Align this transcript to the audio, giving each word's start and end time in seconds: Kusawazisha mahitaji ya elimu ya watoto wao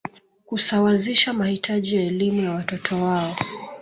Kusawazisha 0.45 1.33
mahitaji 1.33 1.95
ya 1.95 2.01
elimu 2.01 2.41
ya 2.41 2.51
watoto 2.51 3.03
wao 3.03 3.35